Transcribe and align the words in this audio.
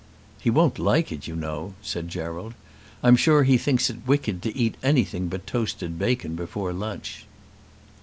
"He 0.41 0.49
won't 0.49 0.79
like 0.79 1.11
it, 1.11 1.27
you 1.27 1.35
know," 1.35 1.75
said 1.83 2.09
Gerald. 2.09 2.55
"I'm 3.03 3.15
sure 3.15 3.43
he 3.43 3.55
thinks 3.55 3.87
it 3.87 3.97
wicked 4.07 4.41
to 4.41 4.57
eat 4.57 4.73
anything 4.81 5.27
but 5.27 5.45
toasted 5.45 5.99
bacon 5.99 6.33
before 6.33 6.73
lunch." 6.73 7.27